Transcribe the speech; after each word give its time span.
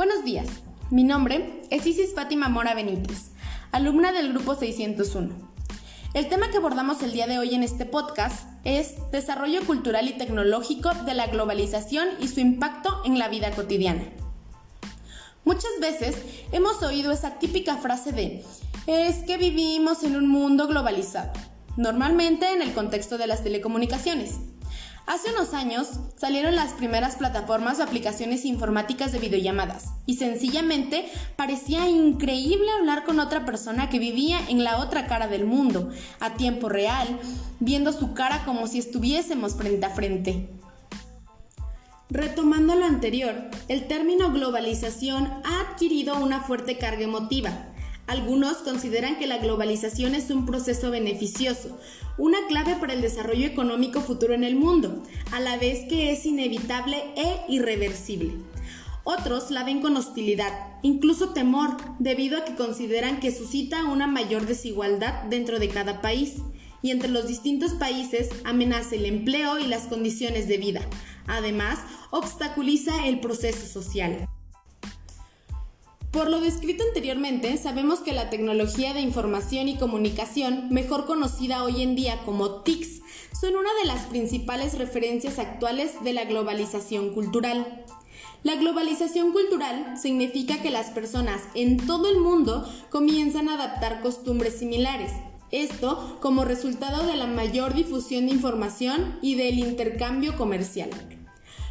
Buenos 0.00 0.24
días, 0.24 0.48
mi 0.88 1.04
nombre 1.04 1.60
es 1.68 1.86
Isis 1.86 2.14
Fátima 2.14 2.48
Mora 2.48 2.72
Benítez, 2.72 3.32
alumna 3.70 4.12
del 4.12 4.32
grupo 4.32 4.54
601. 4.54 5.28
El 6.14 6.26
tema 6.30 6.50
que 6.50 6.56
abordamos 6.56 7.02
el 7.02 7.12
día 7.12 7.26
de 7.26 7.38
hoy 7.38 7.54
en 7.54 7.62
este 7.62 7.84
podcast 7.84 8.48
es 8.64 8.94
Desarrollo 9.12 9.60
Cultural 9.66 10.08
y 10.08 10.16
Tecnológico 10.16 10.94
de 11.04 11.12
la 11.12 11.26
Globalización 11.26 12.08
y 12.18 12.28
su 12.28 12.40
impacto 12.40 13.02
en 13.04 13.18
la 13.18 13.28
vida 13.28 13.50
cotidiana. 13.50 14.04
Muchas 15.44 15.72
veces 15.82 16.16
hemos 16.50 16.82
oído 16.82 17.12
esa 17.12 17.38
típica 17.38 17.76
frase 17.76 18.12
de 18.12 18.42
es 18.86 19.16
que 19.26 19.36
vivimos 19.36 20.02
en 20.02 20.16
un 20.16 20.28
mundo 20.28 20.66
globalizado, 20.66 21.30
normalmente 21.76 22.50
en 22.50 22.62
el 22.62 22.72
contexto 22.72 23.18
de 23.18 23.26
las 23.26 23.44
telecomunicaciones. 23.44 24.38
Hace 25.10 25.32
unos 25.32 25.54
años 25.54 25.88
salieron 26.14 26.54
las 26.54 26.72
primeras 26.72 27.16
plataformas 27.16 27.80
o 27.80 27.82
aplicaciones 27.82 28.44
informáticas 28.44 29.10
de 29.10 29.18
videollamadas 29.18 29.86
y 30.06 30.14
sencillamente 30.14 31.10
parecía 31.34 31.88
increíble 31.88 32.70
hablar 32.78 33.02
con 33.02 33.18
otra 33.18 33.44
persona 33.44 33.90
que 33.90 33.98
vivía 33.98 34.38
en 34.48 34.62
la 34.62 34.78
otra 34.78 35.08
cara 35.08 35.26
del 35.26 35.46
mundo, 35.46 35.90
a 36.20 36.34
tiempo 36.34 36.68
real, 36.68 37.18
viendo 37.58 37.92
su 37.92 38.14
cara 38.14 38.44
como 38.44 38.68
si 38.68 38.78
estuviésemos 38.78 39.56
frente 39.56 39.84
a 39.84 39.90
frente. 39.90 40.48
Retomando 42.08 42.76
lo 42.76 42.84
anterior, 42.84 43.34
el 43.66 43.88
término 43.88 44.30
globalización 44.30 45.26
ha 45.42 45.72
adquirido 45.72 46.20
una 46.20 46.40
fuerte 46.40 46.78
carga 46.78 47.02
emotiva, 47.02 47.69
algunos 48.10 48.56
consideran 48.56 49.20
que 49.20 49.28
la 49.28 49.38
globalización 49.38 50.16
es 50.16 50.30
un 50.30 50.44
proceso 50.44 50.90
beneficioso, 50.90 51.78
una 52.18 52.38
clave 52.48 52.74
para 52.74 52.92
el 52.92 53.02
desarrollo 53.02 53.46
económico 53.46 54.00
futuro 54.00 54.34
en 54.34 54.42
el 54.42 54.56
mundo, 54.56 55.04
a 55.30 55.38
la 55.38 55.56
vez 55.58 55.86
que 55.88 56.10
es 56.10 56.26
inevitable 56.26 57.04
e 57.14 57.42
irreversible. 57.48 58.32
Otros 59.04 59.52
la 59.52 59.62
ven 59.62 59.80
con 59.80 59.96
hostilidad, 59.96 60.52
incluso 60.82 61.28
temor, 61.28 61.76
debido 62.00 62.38
a 62.38 62.44
que 62.44 62.56
consideran 62.56 63.20
que 63.20 63.32
suscita 63.32 63.84
una 63.84 64.08
mayor 64.08 64.44
desigualdad 64.44 65.22
dentro 65.30 65.60
de 65.60 65.68
cada 65.68 66.02
país 66.02 66.38
y 66.82 66.90
entre 66.90 67.10
los 67.10 67.28
distintos 67.28 67.74
países 67.74 68.28
amenaza 68.42 68.96
el 68.96 69.04
empleo 69.04 69.60
y 69.60 69.68
las 69.68 69.84
condiciones 69.84 70.48
de 70.48 70.58
vida. 70.58 70.80
Además, 71.28 71.78
obstaculiza 72.10 73.06
el 73.06 73.20
proceso 73.20 73.68
social. 73.68 74.28
Por 76.10 76.28
lo 76.28 76.40
descrito 76.40 76.82
anteriormente, 76.82 77.56
sabemos 77.56 78.00
que 78.00 78.12
la 78.12 78.30
tecnología 78.30 78.92
de 78.94 79.00
información 79.00 79.68
y 79.68 79.76
comunicación, 79.76 80.68
mejor 80.70 81.06
conocida 81.06 81.62
hoy 81.62 81.82
en 81.82 81.94
día 81.94 82.18
como 82.24 82.62
TICs, 82.62 83.00
son 83.40 83.54
una 83.54 83.70
de 83.80 83.86
las 83.86 84.06
principales 84.06 84.76
referencias 84.76 85.38
actuales 85.38 86.02
de 86.02 86.12
la 86.12 86.24
globalización 86.24 87.14
cultural. 87.14 87.84
La 88.42 88.56
globalización 88.56 89.30
cultural 89.30 89.96
significa 89.96 90.60
que 90.60 90.70
las 90.70 90.90
personas 90.90 91.42
en 91.54 91.76
todo 91.76 92.10
el 92.10 92.18
mundo 92.18 92.68
comienzan 92.90 93.48
a 93.48 93.54
adaptar 93.54 94.00
costumbres 94.00 94.58
similares, 94.58 95.12
esto 95.52 96.18
como 96.20 96.44
resultado 96.44 97.06
de 97.06 97.14
la 97.14 97.28
mayor 97.28 97.72
difusión 97.74 98.26
de 98.26 98.32
información 98.32 99.16
y 99.22 99.36
del 99.36 99.60
intercambio 99.60 100.36
comercial. 100.36 100.90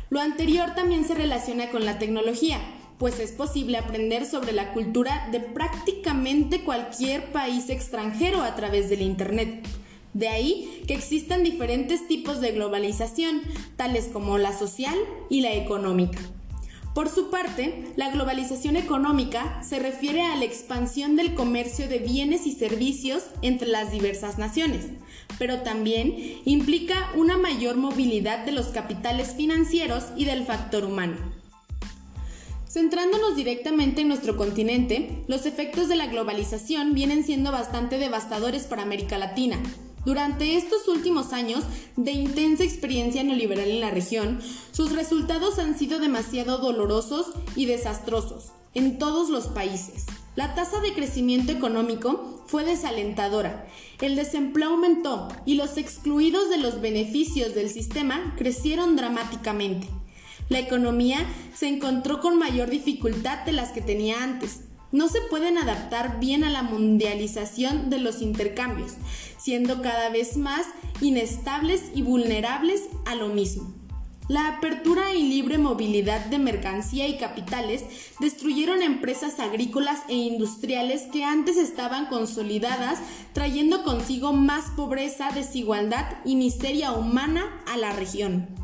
Lo 0.10 0.22
anterior 0.22 0.76
también 0.76 1.06
se 1.06 1.14
relaciona 1.14 1.70
con 1.72 1.84
la 1.84 2.00
tecnología, 2.00 2.62
pues 3.00 3.20
es 3.20 3.32
posible 3.32 3.78
aprender 3.78 4.26
sobre 4.26 4.52
la 4.52 4.74
cultura 4.74 5.30
de 5.32 5.40
prácticamente 5.40 6.64
cualquier 6.64 7.32
país 7.32 7.70
extranjero 7.70 8.44
a 8.44 8.56
través 8.56 8.90
del 8.90 9.02
Internet. 9.02 9.66
De 10.14 10.28
ahí 10.28 10.84
que 10.86 10.96
existan 10.96 11.44
diferentes 11.44 12.08
tipos 12.08 12.42
de 12.42 12.52
globalización, 12.52 13.42
tales 13.78 14.10
como 14.12 14.38
la 14.38 14.58
social 14.58 14.98
y 15.30 15.42
la 15.42 15.54
económica. 15.54 16.20
Por 16.94 17.08
su 17.08 17.30
parte, 17.30 17.86
la 17.96 18.10
globalización 18.10 18.76
económica 18.76 19.64
se 19.64 19.80
refiere 19.80 20.24
a 20.24 20.36
la 20.36 20.44
expansión 20.44 21.16
del 21.16 21.36
comercio 21.36 21.88
de 21.88 22.00
bienes 22.00 22.46
y 22.48 22.52
servicios 22.52 23.24
entre 23.42 23.70
las 23.70 23.92
diversas 23.92 24.38
naciones, 24.38 24.88
pero 25.38 25.62
también 25.62 26.42
implica 26.44 27.12
una 27.16 27.38
mayor 27.38 27.78
movilidad 27.78 28.44
de 28.46 28.52
los 28.52 28.68
capitales 28.68 29.36
financieros 29.36 30.06
y 30.18 30.26
del 30.26 30.44
factor 30.46 30.84
humano. 30.84 31.16
Centrándonos 32.70 33.36
directamente 33.36 34.02
en 34.02 34.10
nuestro 34.10 34.38
continente, 34.38 35.24
los 35.28 35.48
efectos 35.48 35.88
de 35.88 35.96
la 35.96 36.06
globalización 36.06 36.94
vienen 36.94 37.24
siendo 37.24 37.52
bastante 37.52 37.98
devastadores 37.98 38.66
para 38.66 38.84
América 38.84 39.18
Latina. 39.18 39.60
Durante 40.06 40.56
estos 40.56 40.88
últimos 40.88 41.34
años 41.34 41.64
de 41.96 42.12
intensa 42.12 42.64
experiencia 42.64 43.24
neoliberal 43.24 43.72
en 43.72 43.82
la 43.82 43.90
región, 43.90 44.40
sus 44.72 44.92
resultados 44.92 45.58
han 45.58 45.80
sido 45.80 45.98
demasiado 45.98 46.60
dolorosos 46.60 47.32
y 47.56 47.66
desastrosos 47.66 48.52
en 48.76 49.00
todos 49.00 49.32
los 49.32 49.48
países. 49.48 50.06
La 50.36 50.54
tasa 50.54 50.80
de 50.80 50.94
crecimiento 50.94 51.52
económico 51.52 52.44
fue 52.46 52.66
desalentadora, 52.66 53.68
el 54.00 54.16
desempleo 54.16 54.70
aumentó 54.70 55.28
y 55.44 55.56
los 55.56 55.78
excluidos 55.78 56.52
de 56.52 56.58
los 56.58 56.82
beneficios 56.82 57.56
del 57.56 57.72
sistema 57.72 58.36
crecieron 58.38 58.96
dramáticamente 58.96 59.88
la 60.50 60.60
economía 60.60 61.26
se 61.56 61.68
encontró 61.68 62.20
con 62.20 62.38
mayor 62.38 62.70
dificultad 62.70 63.46
de 63.46 63.52
las 63.54 63.70
que 63.70 63.82
tenía 63.82 64.24
antes. 64.24 64.62
No 64.92 65.08
se 65.08 65.22
pueden 65.22 65.58
adaptar 65.58 66.20
bien 66.20 66.44
a 66.44 66.50
la 66.50 66.64
mundialización 66.64 67.92
de 67.92 68.00
los 68.00 68.22
intercambios, 68.22 68.94
siendo 69.38 69.82
cada 69.84 70.10
vez 70.10 70.36
más 70.36 70.66
inestables 71.00 71.84
y 71.94 72.02
vulnerables 72.02 72.82
a 73.06 73.16
lo 73.16 73.28
mismo. 73.28 73.72
La 74.28 74.48
apertura 74.48 75.16
y 75.16 75.24
libre 75.24 75.58
movilidad 75.58 76.26
de 76.28 76.38
mercancía 76.38 77.08
y 77.08 77.18
capitales 77.18 77.84
destruyeron 78.20 78.84
empresas 78.84 79.40
agrícolas 79.40 80.02
e 80.08 80.14
industriales 80.14 81.04
que 81.12 81.24
antes 81.24 81.58
estaban 81.58 82.06
consolidadas, 82.08 83.00
trayendo 83.34 83.84
consigo 83.84 84.34
más 84.34 84.66
pobreza, 84.76 85.32
desigualdad 85.34 86.18
y 86.26 86.36
miseria 86.36 86.92
humana 86.92 87.64
a 87.68 87.78
la 87.78 87.92
región. 87.92 88.59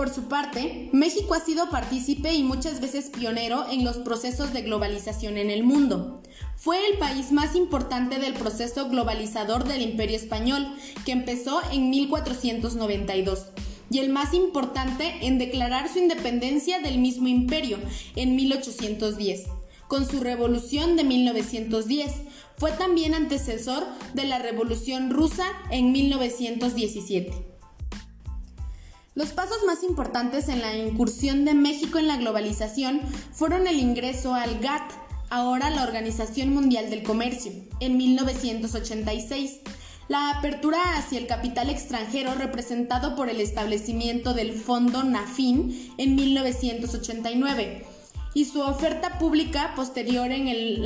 Por 0.00 0.08
su 0.08 0.28
parte, 0.28 0.88
México 0.94 1.34
ha 1.34 1.44
sido 1.44 1.68
partícipe 1.68 2.32
y 2.32 2.42
muchas 2.42 2.80
veces 2.80 3.10
pionero 3.10 3.66
en 3.70 3.84
los 3.84 3.98
procesos 3.98 4.50
de 4.54 4.62
globalización 4.62 5.36
en 5.36 5.50
el 5.50 5.62
mundo. 5.62 6.22
Fue 6.56 6.78
el 6.88 6.96
país 6.96 7.32
más 7.32 7.54
importante 7.54 8.18
del 8.18 8.32
proceso 8.32 8.88
globalizador 8.88 9.64
del 9.64 9.82
Imperio 9.82 10.16
Español, 10.16 10.66
que 11.04 11.12
empezó 11.12 11.60
en 11.70 11.90
1492, 11.90 13.48
y 13.90 13.98
el 13.98 14.08
más 14.08 14.32
importante 14.32 15.18
en 15.20 15.36
declarar 15.36 15.92
su 15.92 15.98
independencia 15.98 16.78
del 16.78 16.96
mismo 16.96 17.28
imperio 17.28 17.76
en 18.16 18.36
1810 18.36 19.48
con 19.86 20.08
su 20.08 20.20
revolución 20.20 20.96
de 20.96 21.04
1910. 21.04 22.10
Fue 22.56 22.72
también 22.72 23.12
antecesor 23.12 23.84
de 24.14 24.24
la 24.24 24.38
Revolución 24.38 25.10
rusa 25.10 25.44
en 25.70 25.92
1917. 25.92 27.59
Los 29.16 29.30
pasos 29.30 29.58
más 29.66 29.82
importantes 29.82 30.48
en 30.48 30.60
la 30.60 30.76
incursión 30.76 31.44
de 31.44 31.54
México 31.54 31.98
en 31.98 32.06
la 32.06 32.16
globalización 32.16 33.00
fueron 33.32 33.66
el 33.66 33.80
ingreso 33.80 34.34
al 34.34 34.60
GATT, 34.60 34.92
ahora 35.30 35.68
la 35.70 35.82
Organización 35.82 36.54
Mundial 36.54 36.90
del 36.90 37.02
Comercio, 37.02 37.52
en 37.80 37.96
1986, 37.96 39.60
la 40.06 40.30
apertura 40.30 40.78
hacia 40.96 41.18
el 41.18 41.26
capital 41.26 41.70
extranjero 41.70 42.34
representado 42.34 43.16
por 43.16 43.28
el 43.28 43.40
establecimiento 43.40 44.32
del 44.32 44.52
Fondo 44.52 45.02
NAFIN 45.02 45.92
en 45.98 46.14
1989 46.14 47.84
y 48.34 48.44
su 48.44 48.60
oferta 48.60 49.18
pública 49.18 49.72
posterior 49.74 50.30
en 50.30 50.46
el... 50.46 50.84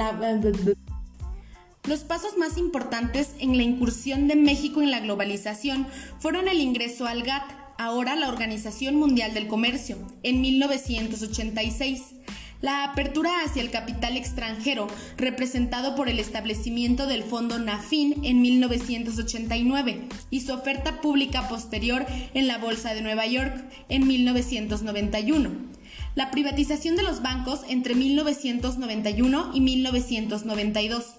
los 1.87 2.01
pasos 2.01 2.39
más 2.39 2.56
importantes 2.56 3.33
en 3.39 3.59
la 3.59 3.62
incursión 3.62 4.29
de 4.29 4.37
México 4.37 4.81
en 4.81 4.91
la 4.91 5.01
globalización 5.01 5.87
fueron 6.20 6.49
el 6.49 6.61
ingreso 6.61 7.06
al 7.06 7.23
GATT, 7.23 7.63
ahora 7.79 8.17
la 8.17 8.29
Organización 8.29 8.97
Mundial 8.97 9.35
del 9.35 9.49
Comercio, 9.49 9.99
en 10.23 10.41
1986. 10.41 12.15
La 12.61 12.85
apertura 12.85 13.31
hacia 13.44 13.61
el 13.61 13.71
capital 13.71 14.17
extranjero, 14.17 14.87
representado 15.19 15.94
por 15.94 16.09
el 16.09 16.19
establecimiento 16.19 17.06
del 17.06 17.23
Fondo 17.23 17.59
NAFIN 17.59 18.25
en 18.25 18.41
1989 18.41 20.09
y 20.31 20.41
su 20.41 20.53
oferta 20.53 21.00
pública 21.03 21.47
posterior 21.49 22.06
en 22.32 22.47
la 22.47 22.59
Bolsa 22.59 22.94
de 22.94 23.03
Nueva 23.03 23.26
York 23.26 23.55
en 23.88 24.06
1991. 24.06 25.50
La 26.15 26.31
privatización 26.31 26.97
de 26.97 27.03
los 27.03 27.23
bancos 27.23 27.61
entre 27.69 27.94
1991 27.94 29.50
y 29.53 29.61
1992 29.61 31.17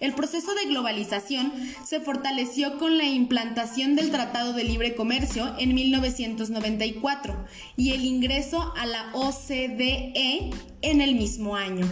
el 0.00 0.14
proceso 0.14 0.54
de 0.54 0.66
globalización 0.66 1.52
se 1.84 2.00
fortaleció 2.00 2.78
con 2.78 2.98
la 2.98 3.04
implantación 3.04 3.96
del 3.96 4.10
Tratado 4.10 4.52
de 4.52 4.64
Libre 4.64 4.94
Comercio 4.94 5.54
en 5.58 5.74
1994 5.74 7.44
y 7.76 7.92
el 7.92 8.04
ingreso 8.04 8.72
a 8.76 8.86
la 8.86 9.10
OCDE 9.12 10.50
en 10.82 11.00
el 11.00 11.14
mismo 11.16 11.56
año. 11.56 11.86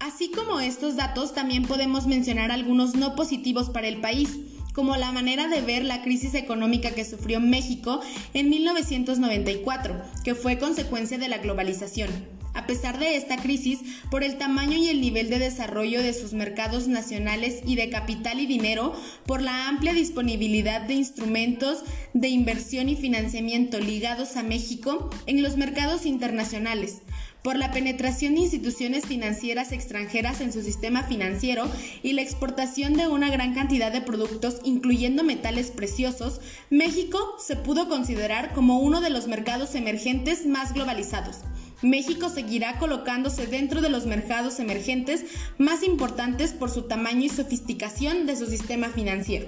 Así 0.00 0.30
como 0.30 0.60
estos 0.60 0.96
datos, 0.96 1.34
también 1.34 1.64
podemos 1.64 2.06
mencionar 2.06 2.50
algunos 2.50 2.94
no 2.94 3.14
positivos 3.14 3.70
para 3.70 3.88
el 3.88 4.00
país, 4.00 4.38
como 4.72 4.96
la 4.96 5.10
manera 5.10 5.48
de 5.48 5.60
ver 5.60 5.84
la 5.84 6.02
crisis 6.02 6.34
económica 6.34 6.92
que 6.92 7.04
sufrió 7.04 7.40
México 7.40 8.00
en 8.32 8.48
1994, 8.48 10.00
que 10.22 10.34
fue 10.34 10.58
consecuencia 10.58 11.18
de 11.18 11.28
la 11.28 11.38
globalización. 11.38 12.37
A 12.58 12.66
pesar 12.66 12.98
de 12.98 13.14
esta 13.14 13.36
crisis, 13.36 13.78
por 14.10 14.24
el 14.24 14.36
tamaño 14.36 14.76
y 14.76 14.88
el 14.88 15.00
nivel 15.00 15.30
de 15.30 15.38
desarrollo 15.38 16.02
de 16.02 16.12
sus 16.12 16.32
mercados 16.32 16.88
nacionales 16.88 17.60
y 17.64 17.76
de 17.76 17.88
capital 17.88 18.40
y 18.40 18.46
dinero, 18.46 19.00
por 19.26 19.42
la 19.42 19.68
amplia 19.68 19.92
disponibilidad 19.92 20.80
de 20.80 20.94
instrumentos 20.94 21.84
de 22.14 22.26
inversión 22.26 22.88
y 22.88 22.96
financiamiento 22.96 23.78
ligados 23.78 24.36
a 24.36 24.42
México 24.42 25.08
en 25.26 25.40
los 25.40 25.56
mercados 25.56 26.04
internacionales, 26.04 26.96
por 27.44 27.56
la 27.56 27.70
penetración 27.70 28.34
de 28.34 28.40
instituciones 28.40 29.06
financieras 29.06 29.70
extranjeras 29.70 30.40
en 30.40 30.52
su 30.52 30.60
sistema 30.60 31.04
financiero 31.04 31.70
y 32.02 32.14
la 32.14 32.22
exportación 32.22 32.94
de 32.94 33.06
una 33.06 33.30
gran 33.30 33.54
cantidad 33.54 33.92
de 33.92 34.00
productos, 34.00 34.60
incluyendo 34.64 35.22
metales 35.22 35.70
preciosos, 35.70 36.40
México 36.70 37.36
se 37.38 37.54
pudo 37.54 37.88
considerar 37.88 38.52
como 38.52 38.80
uno 38.80 39.00
de 39.00 39.10
los 39.10 39.28
mercados 39.28 39.76
emergentes 39.76 40.44
más 40.44 40.74
globalizados. 40.74 41.36
México 41.82 42.28
seguirá 42.28 42.78
colocándose 42.78 43.46
dentro 43.46 43.80
de 43.80 43.88
los 43.88 44.06
mercados 44.06 44.58
emergentes 44.58 45.24
más 45.58 45.84
importantes 45.84 46.52
por 46.52 46.70
su 46.70 46.82
tamaño 46.82 47.24
y 47.24 47.28
sofisticación 47.28 48.26
de 48.26 48.36
su 48.36 48.46
sistema 48.46 48.88
financiero. 48.88 49.46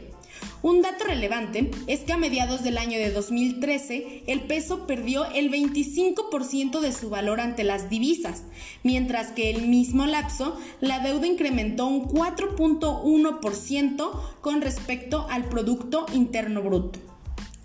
Un 0.62 0.80
dato 0.82 1.04
relevante 1.04 1.70
es 1.86 2.00
que 2.00 2.12
a 2.12 2.18
mediados 2.18 2.62
del 2.62 2.76
año 2.78 2.98
de 2.98 3.10
2013 3.10 4.24
el 4.26 4.42
peso 4.42 4.86
perdió 4.86 5.24
el 5.32 5.50
25% 5.50 6.80
de 6.80 6.92
su 6.92 7.08
valor 7.10 7.40
ante 7.40 7.64
las 7.64 7.90
divisas, 7.90 8.44
mientras 8.82 9.32
que 9.32 9.50
el 9.50 9.68
mismo 9.68 10.06
lapso 10.06 10.58
la 10.80 11.00
deuda 11.00 11.26
incrementó 11.26 11.86
un 11.86 12.06
4.1% 12.06 14.10
con 14.40 14.60
respecto 14.60 15.26
al 15.30 15.48
Producto 15.48 16.06
Interno 16.12 16.62
Bruto. 16.62 17.09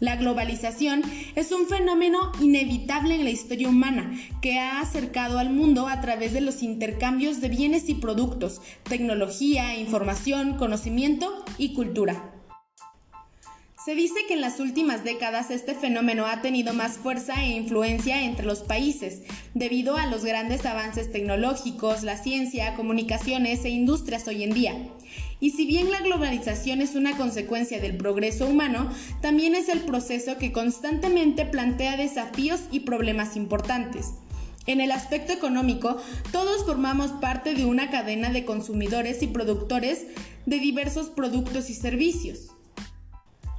La 0.06 0.18
globalización 0.18 1.02
es 1.34 1.52
un 1.52 1.66
fenómeno 1.66 2.32
inevitable 2.40 3.16
en 3.16 3.24
la 3.24 3.32
historia 3.32 3.70
humana 3.70 4.14
que 4.40 4.60
ha 4.60 4.80
acercado 4.80 5.40
al 5.40 5.50
mundo 5.50 5.88
a 5.88 6.00
través 6.00 6.32
de 6.32 6.42
los 6.42 6.62
intercambios 6.62 7.42
de 7.42 7.50
bienes 7.50 7.90
y 7.90 7.96
productos, 7.96 8.62
tecnología, 8.84 9.76
información, 9.80 10.58
conocimiento 10.58 11.44
y 11.58 11.74
cultura. 11.74 12.35
Se 13.86 13.94
dice 13.94 14.16
que 14.28 14.34
en 14.34 14.42
las 14.42 14.60
últimas 14.60 15.04
décadas 15.04 15.52
este 15.52 15.76
fenómeno 15.76 16.26
ha 16.26 16.42
tenido 16.42 16.74
más 16.74 16.98
fuerza 16.98 17.44
e 17.44 17.52
influencia 17.52 18.24
entre 18.24 18.44
los 18.44 18.62
países, 18.62 19.22
debido 19.54 19.96
a 19.96 20.08
los 20.08 20.26
grandes 20.26 20.66
avances 20.66 21.12
tecnológicos, 21.12 22.02
la 22.02 22.18
ciencia, 22.18 22.74
comunicaciones 22.74 23.64
e 23.64 23.70
industrias 23.70 24.28
hoy 24.28 24.42
en 24.42 24.56
día. 24.56 24.74
Y 25.40 25.52
si 25.52 25.68
bien 25.68 25.92
la 25.92 26.02
globalización 26.02 26.82
es 26.82 26.96
una 26.96 27.16
consecuencia 27.16 27.80
del 27.80 27.96
progreso 27.96 28.48
humano, 28.48 28.90
también 29.22 29.54
es 29.54 29.70
el 29.70 29.82
proceso 29.82 30.40
que 30.40 30.52
constantemente 30.52 31.46
plantea 31.46 31.96
desafíos 31.96 32.62
y 32.72 32.80
problemas 32.80 33.36
importantes. 33.36 34.14
En 34.66 34.82
el 34.82 34.92
aspecto 34.92 35.32
económico, 35.32 35.98
todos 36.32 36.66
formamos 36.66 37.12
parte 37.22 37.54
de 37.54 37.66
una 37.66 37.92
cadena 37.92 38.32
de 38.32 38.46
consumidores 38.46 39.22
y 39.22 39.28
productores 39.28 40.08
de 40.48 40.58
diversos 40.58 41.10
productos 41.10 41.70
y 41.70 41.76
servicios. 41.76 42.55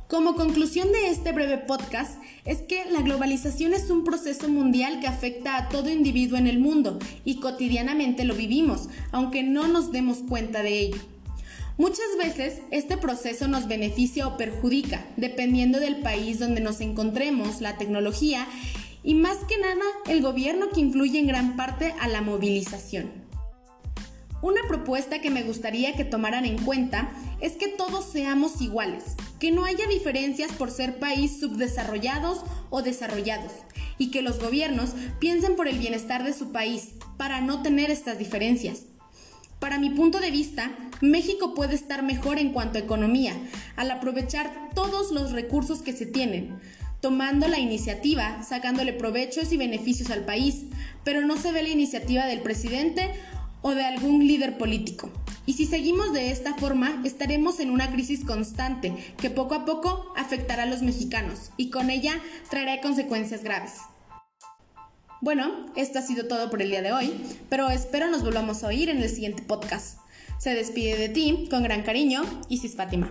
Como 0.08 0.36
conclusión 0.36 0.92
de 0.92 1.08
este 1.08 1.32
breve 1.32 1.58
podcast 1.58 2.16
es 2.44 2.62
que 2.62 2.84
la 2.84 3.00
globalización 3.00 3.74
es 3.74 3.90
un 3.90 4.04
proceso 4.04 4.48
mundial 4.48 5.00
que 5.00 5.08
afecta 5.08 5.56
a 5.56 5.68
todo 5.68 5.90
individuo 5.90 6.38
en 6.38 6.46
el 6.46 6.60
mundo 6.60 7.00
y 7.24 7.40
cotidianamente 7.40 8.24
lo 8.24 8.36
vivimos, 8.36 8.88
aunque 9.10 9.42
no 9.42 9.66
nos 9.66 9.90
demos 9.90 10.18
cuenta 10.18 10.62
de 10.62 10.78
ello. 10.78 10.98
Muchas 11.76 12.06
veces 12.16 12.60
este 12.70 12.96
proceso 12.96 13.48
nos 13.48 13.66
beneficia 13.66 14.28
o 14.28 14.36
perjudica, 14.36 15.04
dependiendo 15.16 15.80
del 15.80 15.96
país 15.96 16.38
donde 16.38 16.60
nos 16.60 16.80
encontremos, 16.80 17.60
la 17.60 17.76
tecnología 17.76 18.46
y 19.02 19.16
más 19.16 19.38
que 19.48 19.58
nada 19.58 19.84
el 20.06 20.22
gobierno 20.22 20.68
que 20.72 20.82
influye 20.82 21.18
en 21.18 21.26
gran 21.26 21.56
parte 21.56 21.94
a 22.00 22.06
la 22.06 22.22
movilización. 22.22 23.10
Una 24.40 24.60
propuesta 24.68 25.20
que 25.20 25.30
me 25.30 25.42
gustaría 25.42 25.96
que 25.96 26.04
tomaran 26.04 26.44
en 26.44 26.58
cuenta 26.58 27.10
es 27.40 27.54
que 27.54 27.66
todos 27.66 28.04
seamos 28.04 28.60
iguales, 28.60 29.16
que 29.38 29.50
no 29.50 29.64
haya 29.64 29.86
diferencias 29.86 30.52
por 30.52 30.70
ser 30.70 30.98
país 30.98 31.40
subdesarrollados 31.40 32.40
o 32.70 32.82
desarrollados, 32.82 33.52
y 33.98 34.10
que 34.10 34.22
los 34.22 34.40
gobiernos 34.40 34.90
piensen 35.18 35.56
por 35.56 35.68
el 35.68 35.78
bienestar 35.78 36.24
de 36.24 36.32
su 36.32 36.52
país 36.52 36.90
para 37.16 37.40
no 37.40 37.62
tener 37.62 37.90
estas 37.90 38.18
diferencias. 38.18 38.82
Para 39.58 39.78
mi 39.78 39.90
punto 39.90 40.20
de 40.20 40.30
vista, 40.30 40.70
México 41.00 41.54
puede 41.54 41.74
estar 41.74 42.02
mejor 42.02 42.38
en 42.38 42.52
cuanto 42.52 42.78
a 42.78 42.82
economía, 42.82 43.34
al 43.76 43.90
aprovechar 43.90 44.70
todos 44.74 45.12
los 45.12 45.32
recursos 45.32 45.80
que 45.80 45.94
se 45.94 46.04
tienen, 46.04 46.58
tomando 47.00 47.48
la 47.48 47.58
iniciativa, 47.58 48.42
sacándole 48.42 48.92
provechos 48.92 49.52
y 49.52 49.56
beneficios 49.56 50.10
al 50.10 50.24
país, 50.24 50.64
pero 51.04 51.22
no 51.22 51.36
se 51.36 51.52
ve 51.52 51.62
la 51.62 51.68
iniciativa 51.70 52.26
del 52.26 52.40
presidente 52.40 53.12
o 53.62 53.70
de 53.74 53.84
algún 53.84 54.26
líder 54.26 54.58
político. 54.58 55.10
Y 55.46 55.52
si 55.52 55.64
seguimos 55.64 56.12
de 56.12 56.32
esta 56.32 56.54
forma, 56.54 57.00
estaremos 57.04 57.60
en 57.60 57.70
una 57.70 57.90
crisis 57.90 58.24
constante 58.24 58.92
que 59.16 59.30
poco 59.30 59.54
a 59.54 59.64
poco 59.64 60.12
afectará 60.16 60.64
a 60.64 60.66
los 60.66 60.82
mexicanos 60.82 61.52
y 61.56 61.70
con 61.70 61.88
ella 61.88 62.20
traerá 62.50 62.80
consecuencias 62.80 63.44
graves. 63.44 63.74
Bueno, 65.20 65.66
esto 65.76 66.00
ha 66.00 66.02
sido 66.02 66.26
todo 66.26 66.50
por 66.50 66.60
el 66.60 66.70
día 66.70 66.82
de 66.82 66.92
hoy, 66.92 67.14
pero 67.48 67.70
espero 67.70 68.10
nos 68.10 68.22
volvamos 68.22 68.62
a 68.62 68.66
oír 68.66 68.90
en 68.90 68.98
el 68.98 69.08
siguiente 69.08 69.42
podcast. 69.42 69.98
Se 70.38 70.54
despide 70.54 70.96
de 70.98 71.08
ti 71.08 71.46
con 71.48 71.62
gran 71.62 71.82
cariño, 71.82 72.22
Isis 72.48 72.76
Fátima. 72.76 73.10